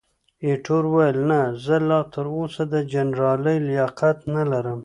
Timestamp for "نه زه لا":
1.29-1.99